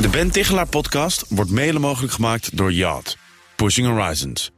De 0.00 0.08
Ben 0.08 0.30
Tichelaar 0.30 0.68
podcast 0.68 1.24
wordt 1.28 1.50
mede 1.50 1.78
mogelijk 1.78 2.12
gemaakt 2.12 2.56
door 2.56 2.72
Yacht. 2.72 3.18
Pushing 3.56 3.86
Horizons. 3.86 4.52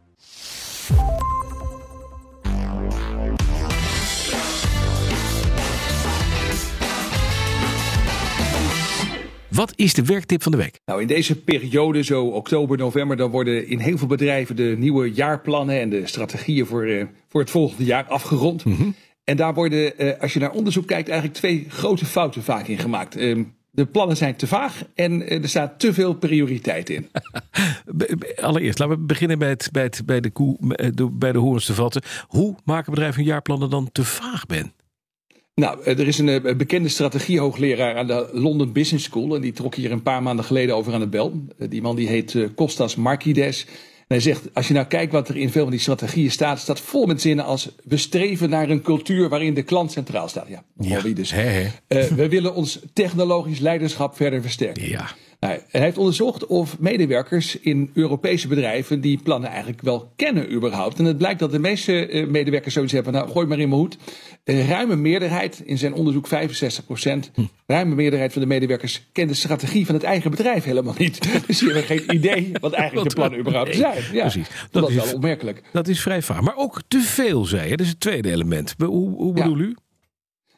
Wat 9.48 9.72
is 9.76 9.94
de 9.94 10.04
werktip 10.04 10.42
van 10.42 10.52
de 10.52 10.58
week? 10.58 10.78
Nou, 10.84 11.00
in 11.00 11.06
deze 11.06 11.40
periode, 11.40 12.02
zo 12.02 12.26
oktober, 12.26 12.78
november, 12.78 13.16
dan 13.16 13.30
worden 13.30 13.68
in 13.68 13.78
heel 13.78 13.98
veel 13.98 14.06
bedrijven 14.06 14.56
de 14.56 14.74
nieuwe 14.78 15.12
jaarplannen 15.12 15.80
en 15.80 15.90
de 15.90 16.06
strategieën 16.06 16.66
voor, 16.66 16.84
eh, 16.84 17.04
voor 17.28 17.40
het 17.40 17.50
volgende 17.50 17.84
jaar 17.84 18.04
afgerond. 18.04 18.64
En 19.24 19.36
daar 19.36 19.54
worden, 19.54 19.98
eh, 19.98 20.20
als 20.20 20.32
je 20.32 20.40
naar 20.40 20.50
onderzoek 20.50 20.86
kijkt, 20.86 21.08
eigenlijk 21.08 21.38
twee 21.38 21.66
grote 21.68 22.04
fouten 22.04 22.42
vaak 22.42 22.66
in 22.66 22.78
gemaakt. 22.78 23.16
Ehm, 23.16 23.42
de 23.74 23.86
plannen 23.86 24.16
zijn 24.16 24.36
te 24.36 24.46
vaag 24.46 24.82
en 24.94 25.28
eh, 25.28 25.42
er 25.42 25.48
staat 25.48 25.78
te 25.78 25.92
veel 25.92 26.14
prioriteit 26.14 26.90
in. 26.90 27.08
Allereerst, 28.40 28.78
laten 28.78 28.96
we 28.96 29.02
beginnen 29.02 29.38
bij, 29.38 29.48
het, 29.48 29.68
bij, 29.72 29.82
het, 29.82 30.02
bij 30.06 30.20
de 30.20 30.30
koe, 30.30 30.74
eh, 30.76 31.06
bij 31.12 31.32
de 31.32 31.38
horens 31.38 31.64
te 31.64 31.74
vatten. 31.74 32.02
Hoe 32.26 32.54
maken 32.64 32.90
bedrijven 32.90 33.20
hun 33.20 33.30
jaarplannen 33.30 33.70
dan 33.70 33.88
te 33.92 34.04
vaag, 34.04 34.46
Ben? 34.46 34.72
Nou, 35.54 35.82
eh, 35.82 35.98
er 35.98 36.06
is 36.06 36.18
een 36.18 36.56
bekende 36.56 36.88
strategiehoogleraar 36.88 37.96
aan 37.96 38.06
de 38.06 38.28
London 38.32 38.72
Business 38.72 39.04
School. 39.04 39.34
En 39.34 39.40
die 39.40 39.52
trok 39.52 39.74
hier 39.74 39.92
een 39.92 40.02
paar 40.02 40.22
maanden 40.22 40.44
geleden 40.44 40.76
over 40.76 40.94
aan 40.94 41.00
de 41.00 41.08
bel. 41.08 41.44
Die 41.58 41.82
man 41.82 41.96
die 41.96 42.08
heet 42.08 42.36
Kostas 42.54 42.96
Markides. 42.96 43.66
Hij 44.08 44.20
zegt, 44.20 44.54
als 44.54 44.68
je 44.68 44.74
nou 44.74 44.86
kijkt 44.86 45.12
wat 45.12 45.28
er 45.28 45.36
in 45.36 45.50
veel 45.50 45.62
van 45.62 45.70
die 45.70 45.80
strategieën 45.80 46.30
staat, 46.30 46.58
staat 46.58 46.80
vol 46.80 47.06
met 47.06 47.20
zinnen 47.20 47.44
als 47.44 47.68
we 47.84 47.96
streven 47.96 48.50
naar 48.50 48.70
een 48.70 48.82
cultuur 48.82 49.28
waarin 49.28 49.54
de 49.54 49.62
klant 49.62 49.92
centraal 49.92 50.28
staat. 50.28 50.46
Ja, 50.76 51.02
wie 51.02 51.14
dus. 51.14 51.32
Eh, 51.32 52.04
we 52.04 52.28
willen 52.28 52.54
ons 52.54 52.78
technologisch 52.92 53.58
leiderschap 53.58 54.16
verder 54.16 54.42
versterken. 54.42 54.88
Ja. 54.88 55.10
Nou, 55.42 55.58
hij 55.68 55.80
heeft 55.80 55.98
onderzocht 55.98 56.46
of 56.46 56.78
medewerkers 56.78 57.60
in 57.60 57.90
Europese 57.94 58.48
bedrijven 58.48 59.00
die 59.00 59.20
plannen 59.22 59.48
eigenlijk 59.50 59.80
wel 59.82 60.12
kennen 60.16 60.52
überhaupt. 60.52 60.98
En 60.98 61.04
het 61.04 61.18
blijkt 61.18 61.38
dat 61.40 61.50
de 61.50 61.58
meeste 61.58 62.06
eh, 62.06 62.26
medewerkers 62.26 62.74
zoiets 62.74 62.92
hebben, 62.92 63.12
nou 63.12 63.30
gooi 63.30 63.46
maar 63.46 63.58
in 63.58 63.68
mijn 63.68 63.80
hoed. 63.80 63.96
Een 64.44 64.66
ruime 64.66 64.96
meerderheid, 64.96 65.62
in 65.64 65.78
zijn 65.78 65.94
onderzoek 65.94 66.26
65 66.26 66.84
procent, 66.86 67.30
Hm. 67.34 67.40
ruime 67.66 67.94
meerderheid 67.94 68.32
van 68.32 68.42
de 68.42 68.48
medewerkers 68.48 69.08
kent 69.12 69.28
de 69.28 69.34
strategie 69.34 69.86
van 69.86 69.94
het 69.94 70.04
eigen 70.04 70.30
bedrijf 70.30 70.64
helemaal 70.64 70.94
niet. 70.98 71.18
Dus 71.46 71.58
die 71.58 71.72
hebben 71.72 71.98
geen 71.98 72.14
idee 72.14 72.52
wat 72.60 72.72
eigenlijk 72.72 73.08
de 73.08 73.14
plannen 73.14 73.38
überhaupt 73.38 73.74
zijn. 73.76 73.94
Ja, 74.12 74.20
precies. 74.20 74.48
Dat, 74.70 74.82
Dat 74.82 74.90
is 74.90 74.96
wel 74.96 75.14
opmerkelijk. 75.14 75.62
Dat 75.72 75.88
is 75.88 76.00
vrij 76.00 76.22
vaag. 76.22 76.40
Maar 76.40 76.56
ook 76.56 76.80
te 76.88 77.00
veel, 77.00 77.44
zei 77.44 77.62
je. 77.68 77.76
Dat 77.76 77.80
is 77.86 77.88
het 77.92 78.00
tweede 78.00 78.30
element. 78.30 78.74
Hoe, 78.78 78.88
hoe 79.16 79.36
Ja. 79.36 79.42
bedoel 79.42 79.58
u? 79.58 79.76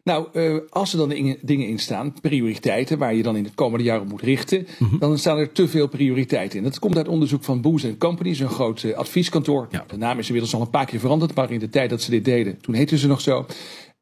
Nou, 0.05 0.27
eh, 0.33 0.55
als 0.71 0.93
er 0.93 0.99
dan 0.99 1.09
dingen, 1.09 1.37
dingen 1.43 1.69
in 1.69 1.79
staan, 1.79 2.15
prioriteiten, 2.21 2.99
waar 2.99 3.15
je 3.15 3.23
dan 3.23 3.37
in 3.37 3.45
het 3.45 3.55
komende 3.55 3.85
jaar 3.85 4.01
op 4.01 4.09
moet 4.09 4.23
richten, 4.23 4.67
Mhm. 4.79 4.99
dan 4.99 5.19
staan 5.19 5.39
er 5.39 5.53
te 5.53 5.69
veel 5.69 5.89
prioriteiten 5.89 6.59
in. 6.59 6.65
Dat 6.65 6.79
komt 6.79 6.97
uit 6.97 7.09
onderzoek 7.09 7.45
van 7.45 7.61
Booz 7.61 7.87
Company, 7.99 8.37
een 8.41 8.49
groot 8.49 8.83
eh, 8.83 8.95
advieskantoor. 8.97 9.67
Ja. 9.71 9.85
De 9.87 9.97
naam 9.97 10.19
is 10.19 10.27
inmiddels 10.27 10.55
al 10.55 10.61
een 10.61 10.71
paar 10.71 10.87
keer 10.87 11.01
veranderd, 11.01 11.35
maar 11.35 11.51
in 11.51 11.59
de 11.59 11.69
tijd 11.69 11.91
dat 11.91 12.03
ze 12.03 12.11
dit 12.11 12.25
deden, 12.25 12.61
toen 12.61 12.75
heette 12.75 12.99
ze 12.99 13.07
nog 13.07 13.21
zo. 13.21 13.47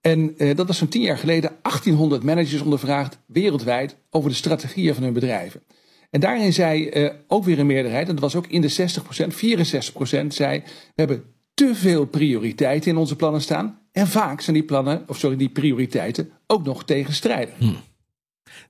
En 0.01 0.35
eh, 0.39 0.57
dat 0.57 0.67
was 0.67 0.79
zo'n 0.79 0.89
tien 0.89 1.03
jaar 1.03 1.19
geleden 1.19 1.51
1800 1.63 2.23
managers 2.23 2.63
ondervraagd, 2.63 3.19
wereldwijd, 3.27 3.97
over 4.11 4.31
de 4.31 4.37
strategieën 4.37 4.95
van 4.95 5.03
hun 5.03 5.13
bedrijven. 5.13 5.63
En 6.11 6.21
daarin 6.21 6.53
zei 6.53 6.91
ook 7.29 7.45
weer 7.45 7.59
een 7.59 7.67
meerderheid, 7.67 8.09
en 8.09 8.13
dat 8.15 8.23
was 8.23 8.37
ook 8.37 8.47
in 8.47 8.61
de 8.61 8.69
60%, 8.69 9.35
64% 9.35 10.35
zei, 10.35 10.59
we 10.67 10.93
hebben 10.95 11.23
te 11.55 11.75
veel 11.75 12.05
prioriteiten 12.05 12.91
in 12.91 12.97
onze 12.97 13.17
plannen 13.17 13.41
staan. 13.41 13.79
En 13.93 14.07
vaak 14.09 14.41
zijn 14.41 14.57
die 14.57 14.65
plannen, 14.65 15.05
of 15.07 15.19
sorry, 15.19 15.37
die 15.37 15.49
prioriteiten 15.49 16.31
ook 16.47 16.65
nog 16.65 16.85
tegenstrijdig. 16.85 17.55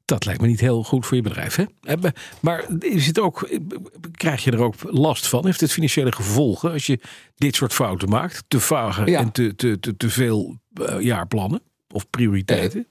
Dat 0.04 0.24
lijkt 0.24 0.40
me 0.40 0.46
niet 0.46 0.60
heel 0.60 0.82
goed 0.84 1.06
voor 1.06 1.16
je 1.16 1.22
bedrijf. 1.22 1.56
Hè? 1.56 1.64
Eh, 1.82 2.10
Maar 2.40 2.64
is 2.78 3.06
het 3.06 3.18
ook, 3.18 3.42
eh, 3.42 3.58
krijg 4.12 4.44
je 4.44 4.50
er 4.50 4.62
ook 4.62 4.74
last 4.80 5.26
van? 5.28 5.44
Heeft 5.46 5.60
het 5.60 5.72
financiële 5.72 6.12
gevolgen 6.12 6.72
als 6.72 6.86
je 6.86 6.98
dit 7.36 7.54
soort 7.56 7.72
fouten 7.72 8.08
maakt? 8.08 8.44
Te 8.48 8.60
vage 8.60 9.10
Ja. 9.10 9.18
en 9.20 9.32
te, 9.32 9.54
te, 9.54 9.78
te, 9.80 9.96
te 9.96 10.10
veel 10.10 10.56
eh, 10.74 11.00
jaarplannen 11.00 11.62
of 11.92 12.10
prioriteiten? 12.10 12.86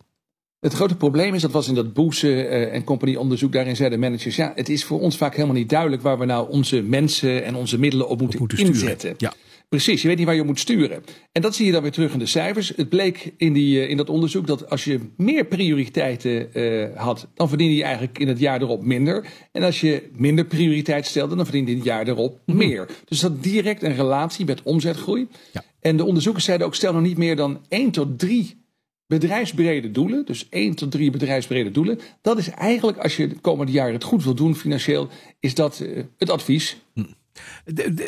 Het 0.60 0.74
grote 0.74 0.96
probleem 0.96 1.34
is, 1.34 1.42
dat 1.42 1.52
was 1.52 1.68
in 1.68 1.76
dat 1.76 1.94
Boes 1.94 2.24
eh, 2.24 2.74
en 2.74 2.84
Company 2.84 3.16
onderzoek, 3.16 3.52
daarin 3.52 3.76
zeiden 3.76 4.00
managers, 4.00 4.36
ja, 4.36 4.52
het 4.56 4.70
is 4.70 4.84
voor 4.86 5.00
ons 5.00 5.18
vaak 5.18 5.36
helemaal 5.36 5.56
niet 5.56 5.70
duidelijk 5.70 6.02
waar 6.02 6.20
we 6.20 6.26
nou 6.26 6.50
onze 6.50 6.82
mensen 6.82 7.44
en 7.44 7.56
onze 7.56 7.80
middelen 7.80 8.08
op 8.08 8.20
moeten, 8.22 8.40
moeten 8.40 8.58
sturen. 8.58 8.76
inzetten. 8.76 9.14
Ja. 9.18 9.34
Precies, 9.72 10.02
je 10.02 10.08
weet 10.08 10.18
niet 10.18 10.26
waar 10.26 10.36
je 10.36 10.44
moet 10.44 10.60
sturen. 10.60 11.04
En 11.32 11.42
dat 11.42 11.56
zie 11.56 11.66
je 11.66 11.72
dan 11.72 11.82
weer 11.82 11.92
terug 11.92 12.14
in 12.14 12.20
de 12.20 12.26
cijfers. 12.26 12.74
Het 12.76 12.90
bleek 12.90 13.34
in, 13.38 13.54
die, 13.54 13.82
eh, 13.82 13.90
in 13.90 13.98
dat 13.98 14.10
onderzoek 14.10 14.48
dat 14.48 14.70
als 14.70 14.84
je 14.84 15.00
meer 15.18 15.46
prioriteiten 15.46 16.54
eh, 16.54 16.98
had, 17.02 17.28
dan 17.34 17.50
verdiende 17.50 17.76
je 17.76 17.84
eigenlijk 17.84 18.20
in 18.20 18.28
het 18.28 18.40
jaar 18.40 18.62
erop 18.62 18.84
minder. 18.84 19.26
En 19.52 19.64
als 19.64 19.82
je 19.82 20.10
minder 20.16 20.46
prioriteit 20.46 21.06
stelde, 21.06 21.36
dan 21.36 21.46
verdiende 21.46 21.70
je 21.70 21.76
in 21.78 21.82
het 21.82 21.92
jaar 21.92 22.08
erop 22.08 22.40
meer. 22.46 22.88
Dus 23.06 23.20
dat 23.20 23.44
direct 23.44 23.84
een 23.84 23.96
relatie 23.96 24.46
met 24.46 24.62
omzetgroei. 24.64 25.28
Ja. 25.54 25.64
En 25.80 25.98
de 25.98 26.06
onderzoekers 26.06 26.46
zeiden 26.46 26.68
ook, 26.68 26.76
stel 26.76 26.94
nog 26.94 27.02
niet 27.02 27.18
meer 27.18 27.36
dan 27.36 27.66
1 27.70 27.92
tot 27.92 28.20
3 28.20 28.64
bedrijfsbrede 29.08 29.92
doelen. 29.92 30.26
Dus 30.26 30.48
1 30.50 30.76
tot 30.76 30.92
3 30.92 31.12
bedrijfsbrede 31.12 31.72
doelen. 31.72 32.00
Dat 32.22 32.38
is 32.38 32.50
eigenlijk, 32.50 32.98
als 32.98 33.18
je 33.18 33.28
de 33.28 33.40
komende 33.40 33.72
jaren 33.72 33.94
het 33.94 34.04
goed 34.04 34.24
wil 34.24 34.36
doen 34.36 34.56
financieel, 34.56 35.10
is 35.40 35.56
dat 35.56 35.80
eh, 35.80 36.04
het 36.18 36.30
advies. 36.30 36.78
D- 36.94 37.20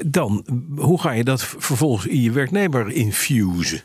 Dan, 0.06 0.46
hoe 0.76 1.00
ga 1.02 1.12
je 1.12 1.24
dat 1.24 1.44
vervolgens 1.44 2.06
in 2.08 2.22
je 2.22 2.32
werknemer 2.32 2.92
infusen? 2.92 3.82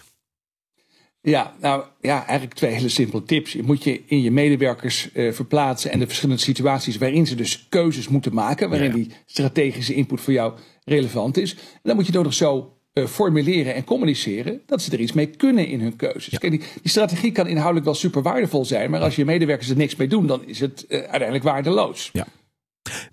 Ja, 1.20 1.54
nou 1.60 1.84
ja, 2.00 2.26
eigenlijk 2.26 2.54
twee 2.54 2.72
hele 2.72 2.88
simpele 2.88 3.22
tips. 3.22 3.52
Je 3.52 3.62
moet 3.62 3.84
je 3.84 4.02
in 4.06 4.22
je 4.22 4.30
medewerkers 4.30 5.12
eh, 5.12 5.32
verplaatsen 5.32 5.90
en 5.92 5.98
de 5.98 6.06
verschillende 6.06 6.42
situaties 6.42 6.96
waarin 6.96 7.26
ze 7.26 7.34
dus 7.34 7.66
keuzes 7.68 8.08
moeten 8.08 8.34
maken, 8.34 8.70
waarin 8.70 8.88
Ja. 8.88 8.94
die 8.94 9.10
strategische 9.26 9.94
input 9.94 10.20
voor 10.20 10.32
jou 10.32 10.52
relevant 10.84 11.36
is. 11.36 11.54
En 11.54 11.60
dan 11.82 11.96
moet 11.96 12.06
je 12.06 12.12
nog 12.12 12.34
zo 12.34 12.76
eh, 12.92 13.06
formuleren 13.06 13.74
en 13.74 13.84
communiceren 13.84 14.60
dat 14.66 14.82
ze 14.82 14.92
er 14.92 15.00
iets 15.00 15.12
mee 15.12 15.26
kunnen 15.26 15.66
in 15.66 15.80
hun 15.80 15.96
keuzes. 15.96 16.38
Kijk, 16.38 16.52
die, 16.52 16.62
die 16.82 16.90
strategie 16.90 17.32
kan 17.32 17.46
inhoudelijk 17.46 17.84
wel 17.84 17.94
super 17.94 18.22
waardevol 18.22 18.64
zijn, 18.64 18.90
maar 18.90 19.00
als 19.00 19.16
je 19.16 19.24
medewerkers 19.24 19.70
er 19.70 19.76
niks 19.76 19.96
mee 19.96 20.08
doen, 20.08 20.26
dan 20.26 20.44
is 20.46 20.60
het 20.60 20.86
eh, 20.86 20.98
uiteindelijk 20.98 21.44
waardeloos. 21.44 22.10
Ja. 22.12 22.26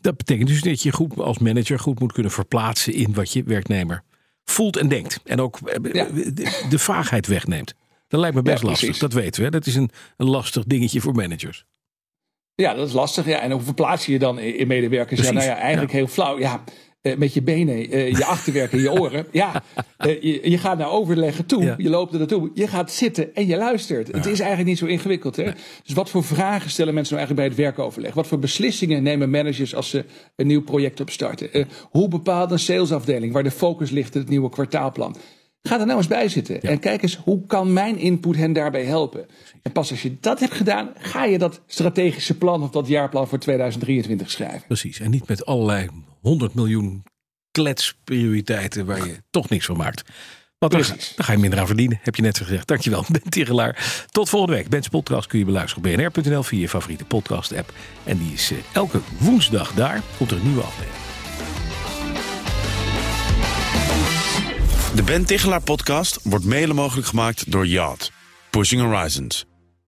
Dat 0.01 0.17
betekent 0.17 0.47
dus 0.47 0.61
dat 0.61 0.81
je 0.81 0.91
goed 0.91 1.19
als 1.19 1.37
manager 1.39 1.79
goed 1.79 1.99
moet 1.99 2.13
kunnen 2.13 2.31
verplaatsen 2.31 2.93
in 2.93 3.13
wat 3.13 3.33
je 3.33 3.43
werknemer 3.43 4.01
voelt 4.43 4.77
en 4.77 4.87
denkt. 4.87 5.19
En 5.23 5.41
ook 5.41 5.59
eh, 5.59 5.93
Ja. 5.93 6.05
de, 6.05 6.65
de 6.69 6.79
vaagheid 6.79 7.27
wegneemt. 7.27 7.73
Dat 8.07 8.19
lijkt 8.19 8.35
me 8.35 8.41
best 8.41 8.61
Ja, 8.61 8.67
lastig, 8.69 8.97
dat 8.97 9.13
weten 9.13 9.43
we. 9.43 9.49
Dat 9.51 9.65
is 9.65 9.75
een, 9.75 9.89
een 10.17 10.27
lastig 10.29 10.63
dingetje 10.63 11.01
voor 11.01 11.13
managers. 11.15 11.65
Ja, 12.55 12.73
dat 12.73 12.87
is 12.87 12.93
lastig. 12.93 13.25
Ja. 13.25 13.39
En 13.39 13.51
hoe 13.51 13.61
verplaats 13.61 14.05
je 14.05 14.11
je 14.11 14.19
dan 14.19 14.39
in 14.39 14.57
in 14.57 14.67
medewerkers? 14.67 15.19
Precies, 15.19 15.39
Ja, 15.43 15.45
nou 15.47 15.57
ja, 15.57 15.61
eigenlijk 15.63 15.91
ja. 15.91 15.97
heel 15.97 16.07
flauw. 16.07 16.39
Ja, 16.39 16.63
eh, 17.05 17.17
met 17.17 17.33
je 17.33 17.41
benen, 17.41 17.91
eh, 17.91 18.11
je 18.11 18.25
achterwerk 18.35 18.71
en 18.71 18.79
je 18.79 18.91
oren. 18.91 19.25
Ja, 19.31 19.63
eh, 19.97 20.21
je, 20.21 20.49
je 20.49 20.57
gaat 20.57 20.77
naar 20.77 20.89
overleggen 20.89 21.45
toe. 21.45 21.63
Ja. 21.63 21.75
Je 21.77 21.89
loopt 21.89 22.13
er 22.13 22.17
naartoe. 22.19 22.51
Je 22.53 22.67
gaat 22.67 22.91
zitten 22.91 23.35
en 23.35 23.47
je 23.47 23.57
luistert. 23.57 24.07
Het 24.07 24.25
is 24.25 24.39
eigenlijk 24.39 24.69
niet 24.69 24.77
zo 24.77 24.85
ingewikkeld. 24.85 25.35
Hè? 25.35 25.51
Dus 25.83 25.93
wat 25.93 26.09
voor 26.09 26.23
vragen 26.23 26.69
stellen 26.69 26.93
mensen 26.93 27.15
nou 27.15 27.27
eigenlijk 27.27 27.55
bij 27.55 27.65
het 27.65 27.75
werkoverleg? 27.75 28.13
Wat 28.13 28.27
voor 28.27 28.39
beslissingen 28.39 29.03
nemen 29.03 29.29
managers 29.29 29.75
als 29.75 29.89
ze 29.89 30.05
een 30.35 30.47
nieuw 30.47 30.63
project 30.63 30.99
opstarten? 30.99 31.67
Hoe 31.89 32.07
bepaalt 32.07 32.51
een 32.51 32.59
salesafdeling 32.59 33.33
waar 33.33 33.43
de 33.43 33.51
focus 33.51 33.89
ligt 33.89 34.15
in 34.15 34.21
het 34.21 34.29
nieuwe 34.29 34.49
kwartaalplan? 34.49 35.15
Ga 35.67 35.79
er 35.79 35.85
nou 35.85 35.97
eens 35.97 36.07
bij 36.07 36.29
zitten. 36.29 36.61
En 36.61 36.79
kijk 36.79 37.01
eens, 37.01 37.15
hoe 37.15 37.45
kan 37.45 37.73
mijn 37.73 37.97
input 37.97 38.35
hen 38.35 38.53
daarbij 38.53 38.83
helpen? 38.83 39.25
En 39.61 39.71
pas 39.71 39.91
als 39.91 40.01
je 40.01 40.17
dat 40.19 40.39
hebt 40.39 40.53
gedaan, 40.53 40.89
ga 40.97 41.23
je 41.23 41.37
dat 41.37 41.61
strategische 41.67 42.37
plan 42.37 42.63
of 42.63 42.69
dat 42.69 42.87
jaarplan 42.87 43.27
voor 43.27 43.39
2023 43.39 44.31
schrijven. 44.31 44.67
Precies. 44.67 44.99
En 44.99 45.11
niet 45.11 45.27
met 45.27 45.45
allerlei 45.45 45.89
100 46.21 46.53
miljoen 46.53 47.03
kletsprioriteiten 47.51 48.85
waar 48.85 49.07
je 49.07 49.23
toch 49.29 49.49
niks 49.49 49.65
van 49.65 49.77
maakt. 49.77 50.03
Want 50.57 50.71
dan, 50.71 50.83
ga 51.15 51.31
je 51.31 51.37
minder 51.37 51.59
aan 51.59 51.67
verdienen, 51.67 51.99
heb 52.01 52.15
je 52.15 52.21
net 52.21 52.37
gezegd. 52.37 52.67
Dankjewel, 52.67 53.05
Ben 53.11 53.29
Tirelaar. 53.29 54.05
Tot 54.11 54.29
volgende 54.29 54.55
week. 54.55 54.69
Ben's 54.69 54.87
podcast 54.87 55.27
kun 55.27 55.39
je 55.39 55.45
beluisteren 55.45 55.83
op 55.83 55.97
bnr.nl 55.97 56.43
via 56.43 56.59
je 56.59 56.69
favoriete 56.69 57.05
podcast 57.05 57.55
app. 57.55 57.73
En 58.03 58.17
die 58.17 58.33
is 58.33 58.51
eh, 58.51 58.57
elke 58.73 58.99
woensdag 59.19 59.73
daar. 59.73 60.01
Komt 60.17 60.31
er 60.31 60.37
een 60.37 60.43
nieuwe 60.43 60.61
aflevering. 60.61 61.04
De 64.95 65.03
Ben 65.03 65.25
Tichelaar 65.25 65.61
podcast 65.61 66.19
wordt 66.23 66.45
mede 66.45 66.73
mogelijk 66.73 67.07
gemaakt 67.07 67.51
door 67.51 67.67
Yacht. 67.67 68.11
Pushing 68.49 68.81
Horizons. 68.81 69.45